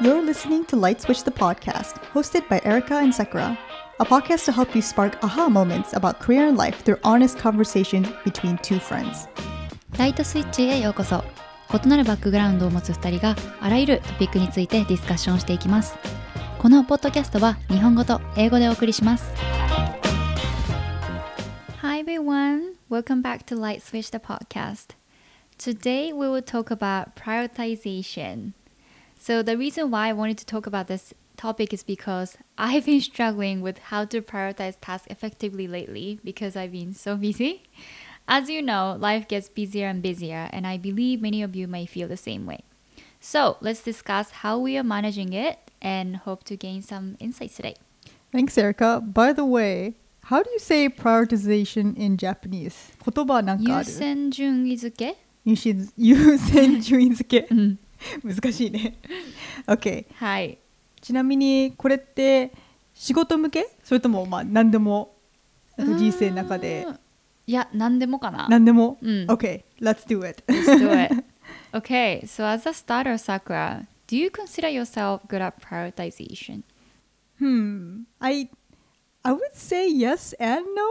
[0.00, 3.58] You're listening to Light Switch the podcast, hosted by Erica and Sakura,
[3.98, 8.08] a podcast to help you spark aha moments about career and life through honest conversations
[8.24, 9.28] between two friends.
[9.98, 11.24] ライトスイッチへようこそ
[11.72, 15.96] 異なるバックグラウンドを持つ2人があらゆるトピックについてディスカッションしていきます
[16.58, 19.32] このポッドキャストは日本語と英語でお送りします
[21.80, 24.94] Hi everyone, welcome back to Light Switch the podcast
[25.58, 28.52] Today we will talk about prioritization
[29.20, 33.00] So the reason why I wanted to talk about this topic is because I've been
[33.00, 37.64] struggling with how to prioritize tasks effectively lately because I've been so busy.
[38.28, 41.86] As you know, life gets busier and busier, and I believe many of you may
[41.86, 42.64] feel the same way.
[43.20, 47.76] So let's discuss how we are managing it and hope to gain some insights today.
[48.32, 49.00] Thanks, Erica.
[49.00, 52.92] By the way, how do you say prioritization in Japanese?
[53.04, 57.78] 言葉なんかある優先順位付け優先優先順位付けう ん
[58.23, 58.97] 難しいね。
[59.67, 60.05] OK。
[60.13, 60.57] はい。
[61.01, 62.51] ちなみにこれって
[62.93, 65.15] 仕事向けそれともまあ何でも
[65.77, 66.85] 人生の中で
[67.47, 68.47] いや、何でもかな。
[68.49, 71.23] 何でも、うん OK let's do it Let's do it.
[71.73, 76.63] Okay, so as a starter, Sakura, do you consider yourself good at prioritization?
[77.39, 78.03] Hmm.
[78.19, 78.49] I
[79.23, 80.87] I would say yes and no.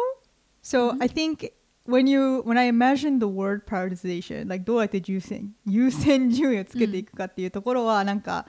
[0.63, 1.53] So I think
[1.90, 8.46] when you when I imagine the word prioritization, like どうやって優先 優先順位をつけていくかっていうところは、なんか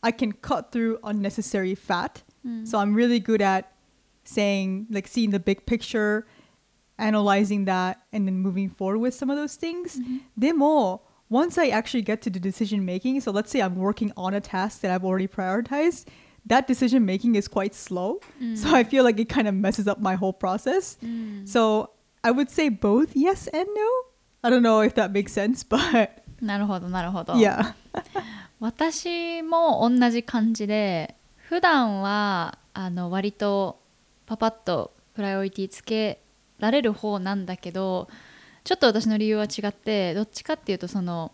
[0.00, 2.22] I can cut through unnecessary fat.
[2.64, 3.66] So I'm really good at
[4.24, 6.26] saying like seeing the big picture,
[6.98, 10.00] analyzing that, and then moving forward with some of those things.
[10.36, 14.34] でも once I actually get to the decision making, so let's say I'm working on
[14.34, 16.08] a task that I've already prioritized,
[16.46, 18.20] that decision making is quite slow.
[18.56, 20.96] So I feel like it kind of messes up my whole process.
[21.44, 21.90] So
[22.25, 23.87] I would say both yes and no.
[24.41, 26.09] I don't know if that makes sense, but
[26.41, 27.33] なるほど、なるほど。
[27.33, 27.75] yeah.
[28.59, 33.79] 私も同じ感じで普段はあの割と
[34.25, 36.19] パパッとプライオリティつけ
[36.57, 38.07] られる方なんだけど
[38.63, 41.31] ちょっと私の理由は違ってどっちかっていうとその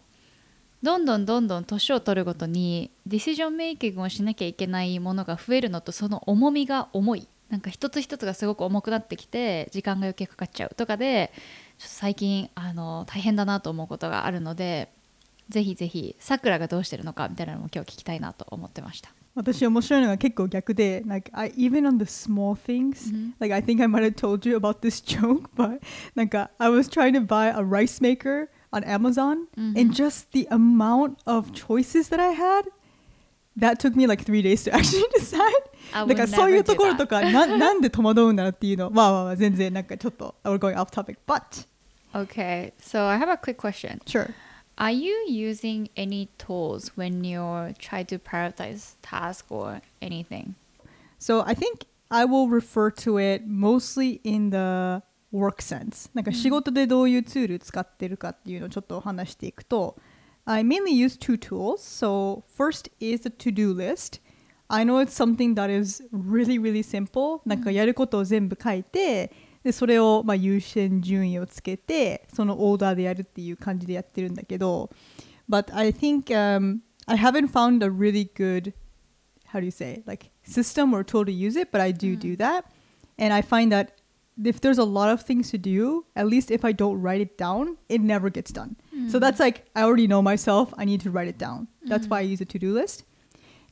[0.83, 11.31] どんどんどんどん年を取るごとにディシジョンメイキングをしなきゃいけないものが増えるのとその重みが重いなんか一つ一つがすごく重くなってきて時間が余計かかっちゃうとかで
[11.77, 14.89] ちょっと最近あの大変だなと思うことがあるので
[15.49, 19.11] ぜひぜひさくらがどうしてるのかみたいなのも今日聞きたいなと思ってました。
[19.33, 24.79] 私面白いのが結構逆で like I even on the small things、like I think I might have told you about
[24.79, 25.81] this joke but
[26.15, 31.17] なんか I was trying to buy a rice maker on Amazon and just the amount
[31.25, 32.71] of choices that I had
[33.58, 35.42] that took me like three days to actually decide
[35.92, 36.96] I だから would そういう never と do ころ that.
[36.98, 41.66] とかななんで戸惑うんだろうっていうのまあまあまあ全然なんかちょっと we're going off topic but
[42.14, 44.00] Okay, so I have a quick question.
[44.06, 44.30] sure
[44.78, 50.54] Are you using any tools when you're trying to prioritize task or anything?
[51.18, 56.10] So I think I will refer to it mostly in the work sense.
[56.14, 59.96] なんか仕事でどういうツール使ってるかっていうのをちょっと話していくと、
[60.50, 61.82] I mainly use two tools.
[61.82, 64.20] So first is the to-do list.
[64.68, 67.40] I know it's something that is really really simple.
[67.46, 69.32] なんかやることを全部書いて、
[69.62, 74.90] でそれをまあ優先順位をつけて、そのオーダーでやるっていう感じでやってるんだけど、
[75.48, 78.72] But I think、um, I haven't found a really good
[79.46, 82.36] how do you say like system or tool to use it but i do do
[82.36, 82.64] that
[83.18, 83.92] and i find that
[84.44, 87.38] if there's a lot of things to do at least if i don't write it
[87.38, 88.76] down it never gets done
[89.09, 90.73] So that's like i already know myself.
[90.77, 91.67] I need to write it down.
[91.87, 93.05] That's why i use a to-do list.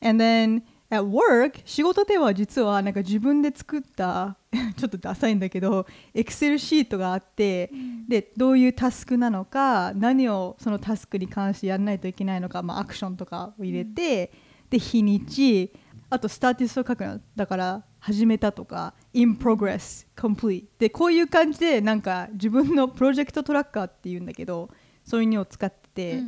[0.02, 4.36] And then at work 仕事では実はなんか自分で作った
[4.76, 7.70] ちょっとダサいんだけど Excel シートがあって、
[8.08, 14.32] でどういうタスクなのか何をそのタスクに関してやらないといけないのか、まあ、アクションとかを入れて、
[14.68, 15.72] で日にち
[16.08, 24.70] あとスターティストを書くのだから始めたとか in progress complete でこういう感じでなんか自分のプロジェクトトラッカーっていうんだけど
[25.10, 26.22] そういうのを使ってて、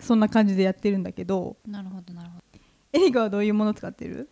[0.00, 2.60] そんな感じでやってるんだけどなるほどなるほど。
[2.92, 4.28] エリカはどういうものを使ってる？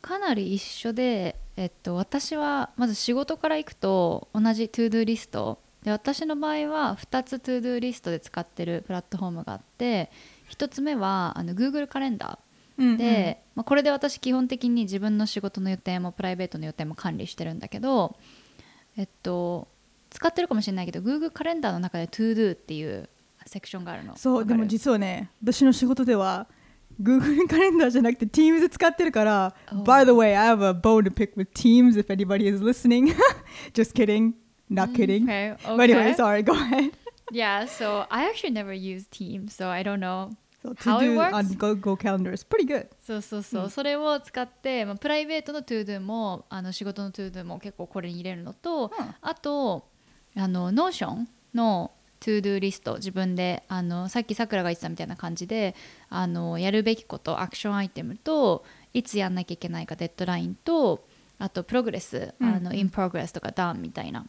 [0.00, 5.58] かなり一緒で、えっと、私はまず仕事から行くと同じ ToDo リスト。
[5.82, 10.10] で私の場合は2つ ToDo リストで使ってるプラットフォームがあって
[10.50, 12.96] 1つ目はあの Google カレンダー。
[12.96, 18.16] で、まあ、これで私基本的に自分の仕事の予定もプライベートの予定も管理してるんだけど
[18.96, 19.66] えっと
[20.10, 23.08] 使ってるかもしれないけど Google カレンダーの中で ToDo っていう
[23.46, 26.46] セクションがあるのそうでも実はね私の仕事では
[27.00, 29.82] Google カレンダーじゃなくて Teams 使ってるから、Oh.
[29.84, 33.14] By the way I have a bone to pick with Teams if anybody is listening
[33.74, 34.32] just kidding
[34.70, 36.14] not kidding Okay, but anyway okay.
[36.14, 36.92] sorry go ahead
[37.32, 40.30] Yeah, so I actually never use Teams, so I don't know.
[40.62, 42.86] So to How it do on Go Go Calendar is pretty good.
[43.04, 49.88] そうそうそう、うんそれを使って、まあ、プライベートの ToDo もあの仕事の ToDo も結構これに入れるのと、うんあと
[50.36, 51.90] あの Notion の
[52.20, 55.74] ToDo リスト自分であのさっきさくらが言ってたみたいな感じで
[56.08, 58.64] あのやるべきことアクションアイテムと
[58.94, 61.04] いつやんなきゃいけないかデッドラインと
[61.38, 64.24] あとプログレス、うんあの in progress とか done みたいなっ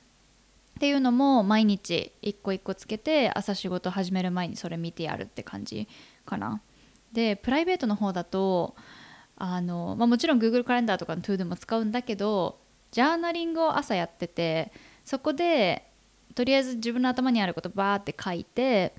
[0.80, 5.88] ていうのも毎日一個一個つけて朝仕事始める前にそれ見てやるって感じ
[6.26, 6.62] かな。
[7.12, 8.76] でプライベートの方だと
[9.38, 12.60] あの、まあ、もちろん Google カレンダーとかの ToDo も使うんだけど
[12.92, 14.72] ジャーナリングを朝やってて
[15.06, 15.87] そこで
[16.38, 18.94] とりあえず自分の頭にあることバーって書いて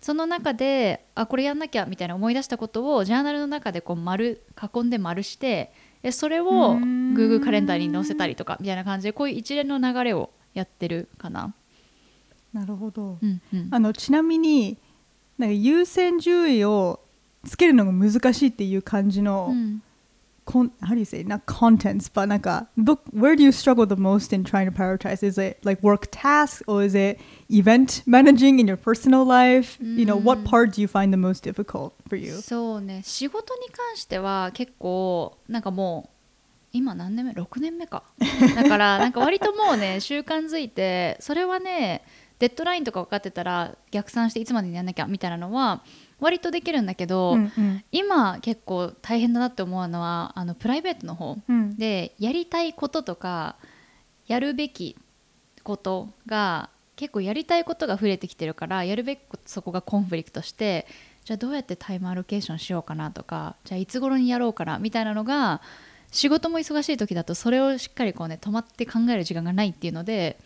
[0.00, 4.40] その中であこれやんなきゃみたいな思い出したことをジャーナルの中でこう丸
[4.72, 5.72] 囲んで丸して
[6.04, 11.52] えそれを Google カレンダーに載せたりとかみたいな感じでこういう一連の流れをやってるかな。
[12.52, 13.18] なるほど。
[13.20, 14.78] うんうんあのちなみに
[15.38, 17.00] なんか優先順位を
[17.44, 19.82] つけるのが難しいっていう感じの、うん
[20.46, 24.34] こん how do you say not contents but なんか look where do you struggle the most
[24.34, 27.18] in trying to prioritize is it like work tasks or is it
[27.50, 31.16] event managing in your personal life you know what うん part do you find the
[31.16, 36.16] most difficult for you そうね仕事に関しては結構なんかもう
[36.72, 38.04] 今何年目6年目か
[38.54, 42.02] だからなんか割ともうね習慣づいてそれはね
[42.38, 45.82] デッドラインとか分かってたら逆算していつまでにやんなきゃみたいなのは
[46.20, 47.84] 割とできるんだけど、うんうん。
[47.92, 51.76] 今結構大変だなって思うのはあのプライベートの方うん。
[51.76, 53.56] でやりたいこととか
[54.26, 54.96] やるべき
[55.62, 60.86] ことが結構やりたいことが増えてきてるからやるべきそこがコンフリクトして
[61.24, 65.60] じゃあどうやってタイムアロケーションしようかなとかじゃあいつ頃にやろうかなみたいなのが
[66.12, 70.38] 仕事も忙しい時だとそれをしっかりこうね止まって考える時間がないっていうので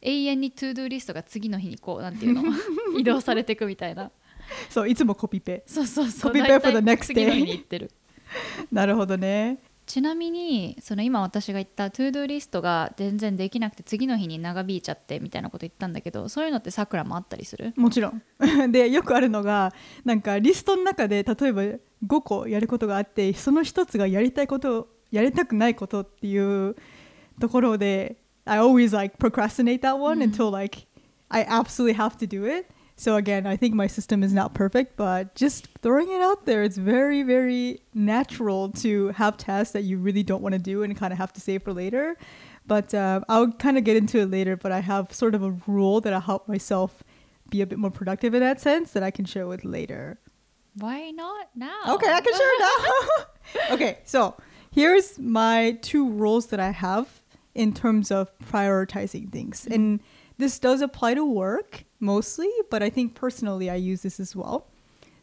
[0.00, 2.42] 永遠に to-do list が次の日にこうなんていうの
[2.96, 4.10] 移動されていくみたいな
[4.70, 5.62] そういつもコピペ。
[5.66, 7.90] そうそうそう Copy paste for the next day 大体次の日に行ってる。
[8.72, 9.58] なるほどね。
[9.86, 17.72] ちなみにその今私が言った to-do list が全然できなくて次の日に長引いちゃってみたいなこと言ったんだけどそういうのってさくらもあったりする？
[17.74, 18.22] もちろん。
[18.70, 19.72] でよくあるのが
[20.04, 21.78] なんかリストの中で例えば5
[22.22, 26.76] 個やることがあってその1つがやりたいことやりたくないことっていう
[27.40, 30.86] ところで I always like procrastinate that one until like
[31.30, 32.66] I absolutely have to do it
[32.98, 36.62] so again I think my system is not perfect but just throwing it out there
[36.62, 40.96] it's very very natural to have tasks that you really don't want to do and
[40.96, 42.16] kind of have to save for later
[42.66, 45.50] but uh, I'll kind of get into it later but I have sort of a
[45.66, 47.02] rule that I help myself
[47.50, 50.18] be a bit more productive in that sense that I can share with later.
[50.74, 51.80] Why not now?
[51.88, 53.74] Okay, I can share now.
[53.74, 54.36] okay, so
[54.70, 57.22] here's my two rules that I have
[57.54, 59.66] in terms of prioritizing things.
[59.66, 60.00] And
[60.38, 64.68] this does apply to work mostly, but I think personally I use this as well.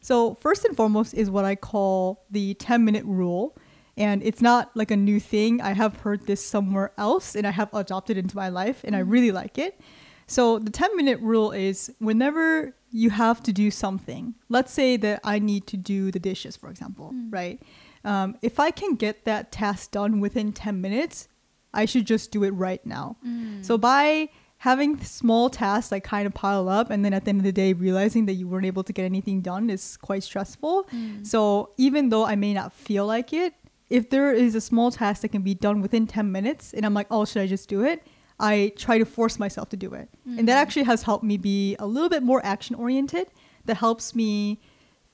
[0.02, 3.58] So, first and foremost is what I call the 10 minute rule.
[3.98, 5.62] And it's not like a new thing.
[5.62, 9.00] I have heard this somewhere else and I have adopted into my life and I
[9.00, 9.10] mm-hmm.
[9.10, 9.80] really like it.
[10.28, 15.22] So, the 10 minute rule is whenever you have to do something, let's say that
[15.24, 17.32] I need to do the dishes, for example, mm.
[17.32, 17.62] right?
[18.04, 21.28] Um, if I can get that task done within 10 minutes,
[21.74, 23.18] I should just do it right now.
[23.26, 23.64] Mm.
[23.66, 24.30] So, by
[24.60, 27.52] having small tasks like kind of pile up and then at the end of the
[27.52, 30.86] day realizing that you weren't able to get anything done is quite stressful.
[30.94, 31.26] Mm.
[31.26, 33.54] So, even though I may not feel like it,
[33.90, 36.94] if there is a small task that can be done within 10 minutes and I'm
[36.94, 38.02] like, oh, should I just do it?
[38.40, 40.10] I try to force myself to do it.
[40.26, 40.62] And that mm.
[40.62, 43.28] actually has helped me be a little bit more action oriented.
[43.66, 44.60] That helps me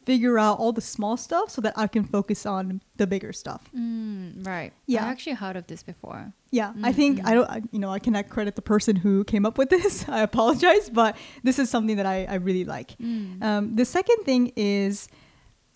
[0.04, 3.70] figure out all the small stuff so that I can focus on the bigger stuff.
[3.76, 4.74] Mm, right.
[4.88, 5.06] Yeah.
[5.06, 6.34] I actually heard of this before.
[6.50, 9.46] Yeah, I think I don't, I, you know, I cannot credit the person who came
[9.46, 10.08] up with this.
[10.10, 12.96] I apologize, but this is something that I, I really like.
[13.00, 15.08] Um, the second thing is,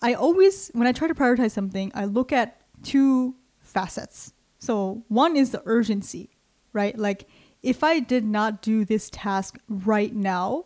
[0.02, 4.32] I always, when I try to prioritize something, I look at two facets.
[4.58, 6.30] So one is the urgency,
[6.72, 6.96] right?
[6.98, 7.26] Like,
[7.62, 10.64] if I did not do this task right now,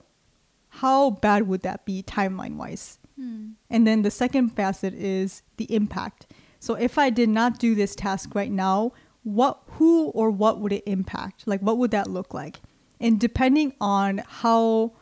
[0.68, 2.98] how bad would that be timeline wise?
[3.20, 3.50] Hmm.
[3.68, 6.26] And then the second facet is the impact.
[6.58, 10.72] So if I did not do this task right now, what who or what would
[10.72, 11.46] it impact?
[11.46, 12.60] Like what would that look like?
[12.98, 14.92] And depending on how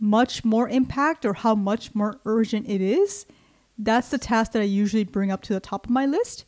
[0.00, 3.26] much more impact or how much more urgent it is,
[3.76, 6.44] that's the task that I usually bring up to the top of my list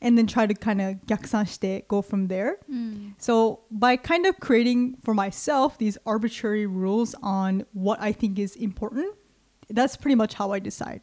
[0.00, 2.58] and then try to kind of gyaksan go from there.
[2.70, 3.14] Mm.
[3.18, 8.54] So by kind of creating for myself these arbitrary rules on what I think is
[8.56, 9.14] important,
[9.70, 11.00] that's pretty much how I decide.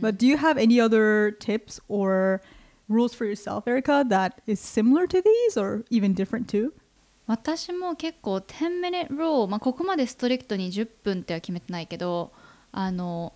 [0.00, 2.40] But do you have any other tips or
[2.88, 6.72] rules for yourself, Erica, that is similar to these or even different too?
[7.26, 12.32] 私も結構10 minute rule、まあ、ここまでストリクトに10分っては決めてないけど
[12.72, 13.34] あの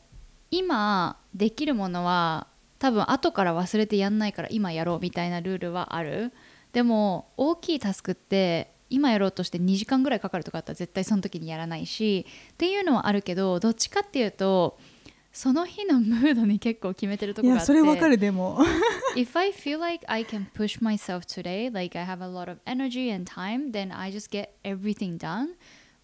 [0.50, 2.49] 今できるものは
[2.81, 6.33] 多分後から忘れてやんないから今やろうみたいなルールはある
[6.73, 14.78] でも大きいタスクって今やろうとして2時間ぐらいかかるとかあったら絶対その時にやらないしっていうのはあるけどどっちかっていうと
[15.32, 18.58] その日のムードに結構決めてるところがあっていやそれわかるでも
[19.16, 22.58] if I feel like I can push myself today, like I have a lot of
[22.66, 25.56] energy and time, then I just get everything done.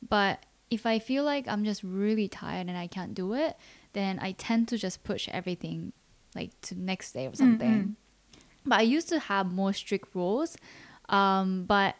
[0.08, 0.38] But
[0.70, 3.56] if I feel like I'm just really tired and I can't do it,
[3.92, 5.92] then I tend to just push everything
[6.34, 7.96] like to next day or something.
[8.66, 10.56] But I used to have more strict rules.
[11.08, 11.94] Um, but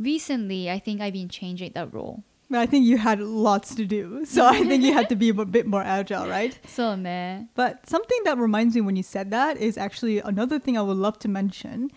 [0.00, 2.24] recently, I think I've been changing that role.
[2.52, 4.24] I think you had lots to do.
[4.24, 6.58] So I think you had to be a bit more agile, right?
[6.66, 7.46] So, 네.
[7.54, 10.96] But something that reminds me when you said that is actually another thing I would
[10.96, 11.90] love to mention.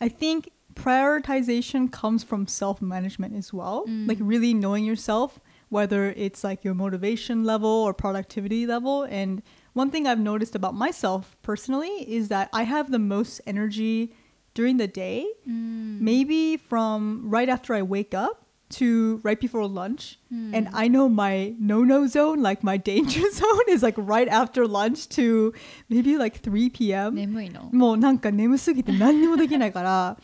[0.00, 3.84] I think prioritization comes from self-management as well.
[3.86, 4.08] Mm.
[4.08, 9.42] Like really knowing yourself, whether it's like your motivation level or productivity level and
[9.74, 14.12] one thing I've noticed about myself personally is that I have the most energy
[14.54, 20.18] during the day, maybe from right after I wake up to right before lunch.
[20.30, 24.66] And I know my no no zone, like my danger zone, is like right after
[24.66, 25.52] lunch to
[25.88, 27.14] maybe like 3 p.m.
[27.14, 27.68] 眠いの。
[27.72, 30.16] もうなんか眠すぎて何にもできないから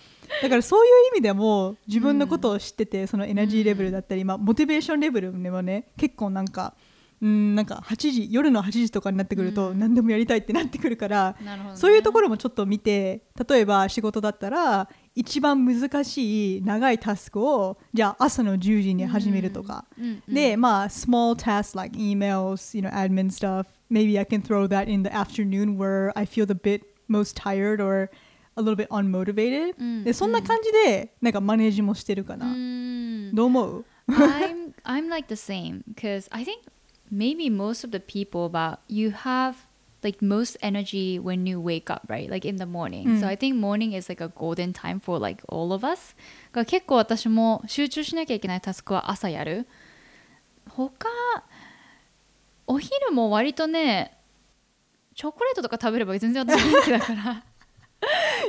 [0.42, 6.74] だからそういう意味でも自分のことを知ってて、そのエナジーレベルだったり、まあ、モチベーションレベルでもね結構なんか
[7.20, 25.10] うんなんか8時夜の8時とかになってくると、何でもやりたいってなってくるから、ねそういうところもちょっと見て例えば仕事だったら一番難しい長いタスクをじゃあ朝の10時に始めるとか、うんうんでまあ small tasks like emails you know admin stuff maybe I can throw that in the
[25.10, 28.10] afternoon where I feel the bit most tired or
[28.56, 36.60] a little bit unmotivated、うんでそんな感じでなんかマネージもしてるかな、うんどう思う I'm I'm like the same because I think
[37.10, 39.54] maybe most of the people about you have
[40.02, 42.30] like most energy when you wake up, right?
[42.30, 43.20] Like in the morning.
[43.20, 46.14] So I think morning is like a golden time for like all of us.
[46.52, 49.66] が結構私も集中しなきゃいけないタスクは朝やる。
[50.68, 51.08] 他
[52.66, 54.16] お昼も割とね
[55.14, 57.44] チョコレートとか食べれば全然私元気だから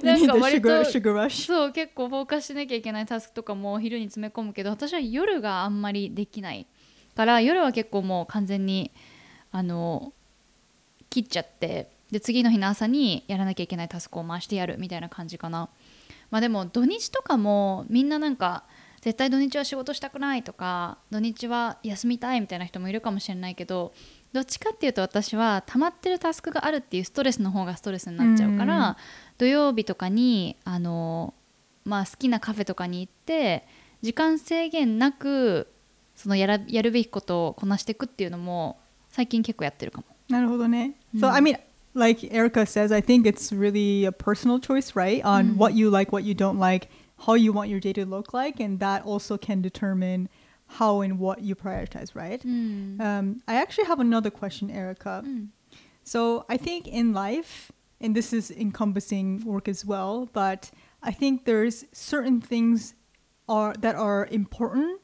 [0.03, 0.85] なんか割と
[1.29, 6.67] そう結構フォーカスしなきゃいけないタスクとかもお昼に詰め込むけど私は夜があんまりできない
[7.19, 8.93] から夜は結構もう完全に
[9.51, 10.13] あの
[11.09, 15.67] 切っちゃってで次の日の朝にやらなきゃいけないタスクを回してやるみたいな感じかな。
[16.31, 18.63] まあでも土日とかもみんななんか
[19.01, 23.93] 絶対土日は仕事したくないとか土日は休みたいみたいな人もいるかもしれないけど
[24.31, 28.95] どっちかっていうと私は溜まってるタスクがあるっていうストレスの方がストレスになっちゃうから、
[29.37, 31.33] 土曜日とかにあの、
[31.83, 33.65] まあ、好きなカフェとかに行って
[34.01, 35.67] 時間制限なく
[36.18, 40.06] そのやらやるべきことをこなしていくっていうのも最近結構やってるかも。
[40.28, 40.94] なるほどね。
[41.16, 41.58] So I mean,
[41.94, 45.22] like Erica says, I think it's really a personal choice, right?
[45.24, 46.88] On what you like, what you don't like,
[47.26, 50.28] how you want your day to look like, and that also can determine
[50.66, 52.40] how and what you prioritize, right?
[52.44, 55.22] うん、 Um, I actually have another question, Erica.
[55.24, 55.52] うん、
[56.04, 60.70] So I think in life, and this is encompassing work as well, but
[61.02, 62.94] I think there's certain things
[63.46, 65.00] are that are important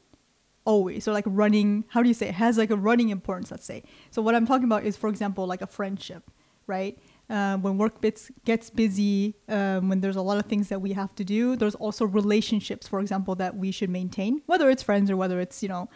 [0.66, 1.04] always.
[1.04, 3.82] So like running, how do you say it has like a running importance, let's say.
[4.10, 6.30] So what I'm talking about is, for example, like a friendship,
[6.66, 6.98] right?
[7.28, 10.92] Uh, when work bits gets busy, um, when there's a lot of things that we
[10.92, 15.10] have to do, there's also relationships, for example, that we should maintain, whether it's friends
[15.10, 15.88] or whether it's, you know,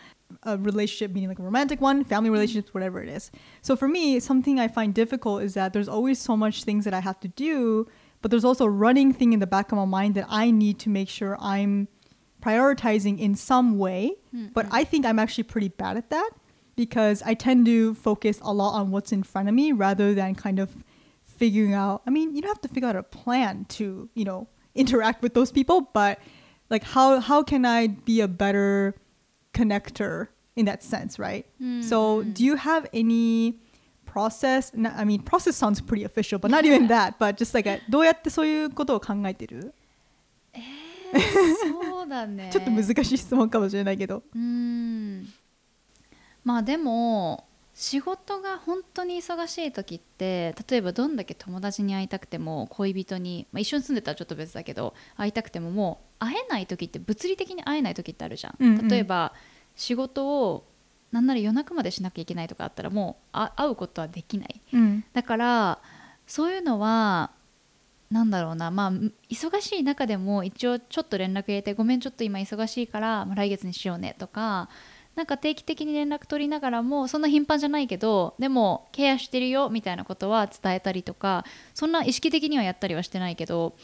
[0.44, 3.30] a relationship, meaning like a romantic one, family relationships, whatever it is.
[3.62, 6.94] So for me, something I find difficult is that there's always so much things that
[6.94, 7.86] I have to do,
[8.22, 10.78] but there's also a running thing in the back of my mind that I need
[10.80, 11.88] to make sure I'm
[12.41, 14.15] prioritizing in some way.
[14.53, 16.29] But I think I'm actually pretty bad at that
[16.75, 20.35] because I tend to focus a lot on what's in front of me rather than
[20.35, 20.69] kind of
[21.25, 22.01] figuring out.
[22.05, 25.33] I mean, you don't have to figure out a plan to, you know, interact with
[25.33, 26.19] those people, but
[26.69, 28.95] like how how can I be a better
[29.53, 31.45] connector in that sense, right?
[31.81, 33.59] So, do you have any
[34.05, 34.71] process?
[34.73, 37.19] n- I mean, process sounds pretty official, but not even that.
[37.19, 39.73] But just like a, どうやってそういうことを考えてる？
[41.12, 42.50] そうだね。
[42.52, 44.22] ちょっと難しい質問かもしれないけど。
[44.34, 45.26] うん。
[46.44, 58.88] まあでも仕事が本当に忙しい時って例えばどんだけ友達に会いたくても恋人に、まあ、一緒に住んでたらちょっと別だけど会いたくてももう会えない時って物理的に会えない時ってあるじゃん、うんうん。
[58.88, 59.32] 例えば
[59.76, 60.66] 仕事を
[61.12, 64.60] なんなら夜中までしなきゃいけないとかあったらもうあ会うことはできない。
[64.72, 65.04] うん。
[65.12, 65.78] だから
[66.26, 67.30] そういうのは
[68.10, 68.70] なんだろうな。
[68.70, 68.92] まあ
[69.28, 74.68] 忙しい中でも一応ちょっと連絡入れてごめんちょっと今忙しいから、まあ、来月にしようねとか
[75.14, 83.76] なんか定期的に連絡取りながらもそんな頻繁じゃないけどでもケアしてるよみたいなことは伝えたりとかそんな意識的にはやったりはしてないけど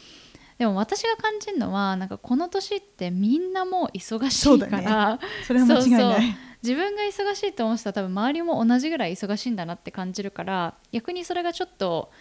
[0.57, 6.01] でも私が感じるのはなんかこの年ってみんなもう忙しいからそれは間違いない。
[6.01, 6.21] そうそう。
[6.63, 12.11] 自分が忙しいと思ってたら多分周りも同じぐらい忙しいんだなって感じるから逆にそれがちょっと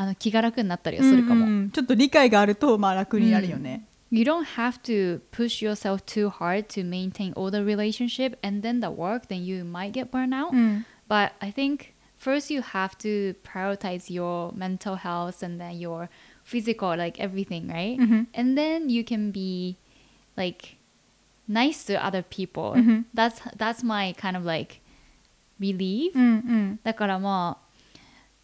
[0.00, 1.46] あの気が楽になったりはするかも。
[1.46, 8.80] うんうんちょっと理解があるとまあ楽になるよね、 You don't have to push yourself too hard to maintain all the relationship and then
[8.80, 10.52] the work, then you might get burnt out.
[10.52, 16.08] うん、 But I think first you have to prioritize your mental health and then your
[16.44, 17.98] physical, like everything, right?
[17.98, 18.26] Mhm.
[18.32, 19.76] And then you can be
[20.36, 20.76] like
[21.48, 22.74] nice to other people.
[22.74, 23.04] Mhm.
[23.12, 24.80] That's that's my kind of like
[25.58, 26.12] relief.
[26.14, 27.59] うんうんだからまあ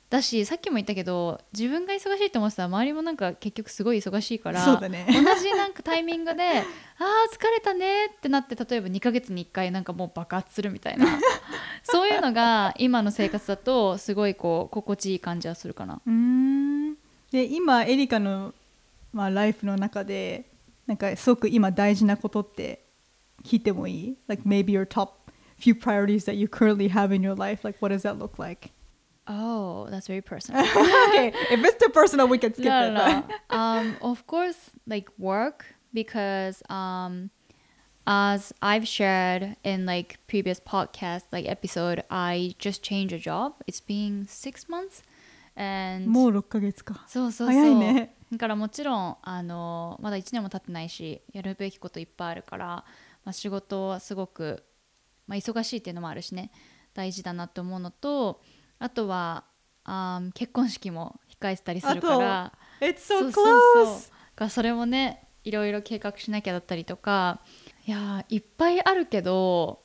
[0.09, 6.43] だしさっきも言ったけど自分が忙しいと思ってたら周りもなんか結局すごい忙しいからそうだね同じなんかタイミングで
[6.99, 11.05] 「あー疲れたね」ってなって例えば2ヶ月に1回なんかもう爆発するみたいな
[11.83, 16.01] そういうのが今の生活だとすごいこう心地いい感じはするかな。
[16.05, 16.93] うーん
[17.31, 18.53] で今エリカの、
[19.11, 20.45] まあ、ライフの中で
[20.85, 22.85] なんかすごく今大事なことって
[23.43, 25.09] 聞いてもいい？Like maybe your top
[25.59, 28.69] few priorities that you currently have in your life like what does that look like?
[29.27, 30.61] Oh, that's very personal.
[30.61, 32.93] okay, if it's too personal we can skip no, it.
[32.93, 33.57] no, but- no.
[33.57, 37.29] um, of course, like work because um,
[38.05, 43.55] as I've shared in like previous podcast like episode, I just changed a job.
[43.67, 45.03] It's been six months,
[45.55, 47.03] and もう6ヶ月か。
[47.07, 54.63] そうそうそう早いねだからもちろんあのまだ1年も経ってないしやるべきこといっぱいあるから、まあ、仕事はすごく、
[55.27, 56.51] まあ、忙しいっていうのもあるしね
[56.93, 58.41] 大事だなと思うのと
[58.79, 59.43] あとは
[59.83, 62.53] あー結婚式も控えてたりするから。
[62.79, 64.11] It's そ so うそうそう close!
[64.35, 67.39] がそれもねいろいろ計画しなきゃだったりとか
[67.87, 69.81] いやーいっぱいあるけど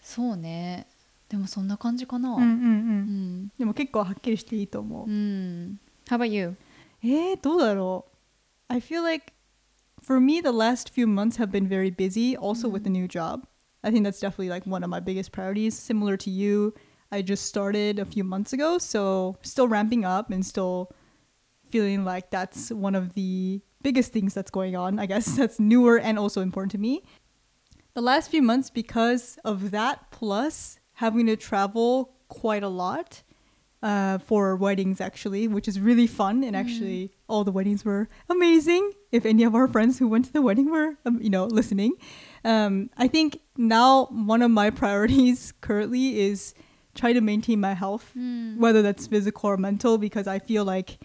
[0.00, 0.88] そうね
[1.28, 2.46] でもそんな感じかなうんうんう。
[2.46, 5.12] うんん、でも結構はっきりしていいと思うう。
[5.12, 5.78] ん、
[6.08, 6.56] How about you?
[7.04, 8.06] えー、どうだろ
[8.68, 9.32] う I feel like
[10.02, 13.42] for me the last few months have been very busy also with the new job
[13.82, 16.74] I think that's definitely like one of my biggest priorities similar to you
[17.16, 20.92] I just started a few months ago so still ramping up and still
[21.70, 25.36] feeling like that's one of the biggest things that's going on I guess.
[25.40, 27.02] That's newer and also important to me.
[27.94, 33.22] The last few months because of that plus having to travel quite a lot
[33.82, 38.92] uh, for weddings actually which is really fun and actually all the weddings were amazing.
[39.10, 41.92] If any of our friends who went to the wedding were um, you know listening.
[42.44, 46.54] Um, i think now one of my priorities currently is
[46.96, 50.98] try to maintain my health うん、whether that's physical or mental because I feel like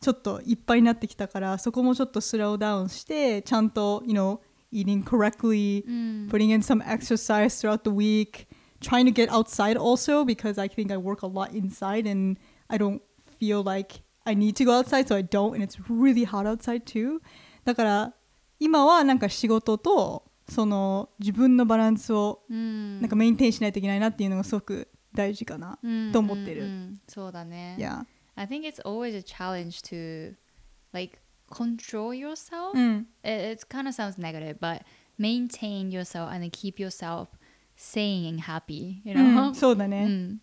[0.00, 4.40] ちょっといっぱいになってきたからそこもちょっとスローダウンしてちゃんと you know
[4.72, 8.46] eating correctly うん、putting in some exercise throughout the week,
[8.80, 12.78] trying to get outside also because I think I work a lot inside and I
[12.78, 13.00] don't
[13.38, 16.84] feel like I need to go outside, so I don't, and it's really hot outside
[16.84, 17.20] too.
[17.64, 18.14] だから
[18.58, 25.78] 今はなんか仕事とその自分のバランスをうんなんかメインテインしないといけないなっていうのがすごく大事かな。
[25.82, 26.68] うんと思ってる
[27.08, 27.76] そうだね。
[27.78, 28.04] Yeah.
[28.34, 30.34] I think it's always a challenge to
[30.92, 31.18] like
[31.50, 32.72] control yourself.
[32.74, 33.06] うん。
[33.22, 34.82] It, it kind of sounds negative, but
[35.18, 37.28] maintain yourself and keep yourself
[37.76, 39.50] sane and happy, you う know?
[39.50, 40.06] んそうだうね。
[40.06, 40.40] ん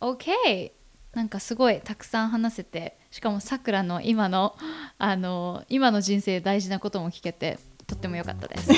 [0.00, 0.72] OK!
[1.14, 4.56] なんかすごいたくさん話せて、しかもさくらの今の
[4.96, 7.58] あの今の人生大事なことも聞けて
[7.91, 8.69] とっても良かったです。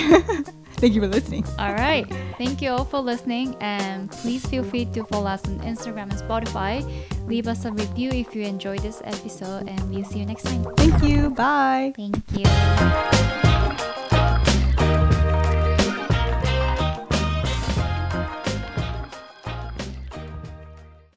[0.80, 1.44] Thank you for listening.
[1.58, 2.08] All right.
[2.38, 3.56] Thank you all for listening.
[3.60, 6.86] And please feel free to follow us on Instagram and Spotify.
[7.28, 10.64] Leave us a review if you enjoyed this episode, and we'll see you next time.
[10.78, 11.32] Thank you.
[11.32, 11.94] Bye.
[11.96, 13.53] Thank you.